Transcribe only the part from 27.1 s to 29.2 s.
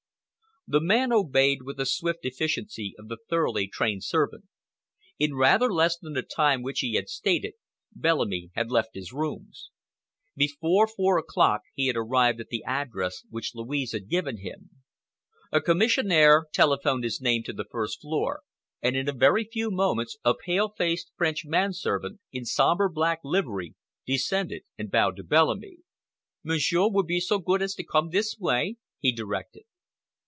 so good as to come this way," he